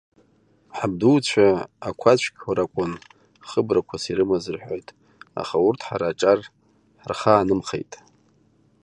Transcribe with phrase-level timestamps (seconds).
[0.77, 1.47] Ҳабдуцәа
[1.87, 2.91] ақәацәқәа ракәын
[3.47, 4.87] хыбрақәас ирымаз рҳәоит,
[5.41, 6.39] аха урҭ ҳара аҿар
[7.01, 7.91] ҳархаанымхеит.